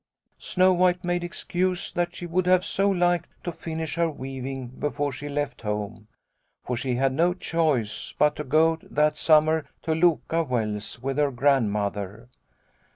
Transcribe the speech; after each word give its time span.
'Snow 0.39 0.73
White 0.73 1.03
made 1.03 1.23
excuse 1.23 1.91
that 1.91 2.15
she 2.15 2.25
would 2.25 2.45
so 2.63 2.89
have 2.91 2.97
liked 2.99 3.29
to 3.43 3.51
finish 3.51 3.93
her 3.97 4.09
weaving 4.09 4.69
before 4.69 5.11
she 5.11 5.29
left 5.29 5.61
home. 5.61 6.07
For 6.65 6.75
she 6.75 6.95
had 6.95 7.13
no 7.13 7.35
choice 7.35 8.15
but 8.17 8.35
to 8.37 8.43
go 8.43 8.79
that 8.81 9.15
summer 9.15 9.67
to 9.83 9.91
Loka 9.91 10.43
Wells 10.43 10.99
with 11.03 11.19
her 11.19 11.29
Grandmother. 11.29 12.29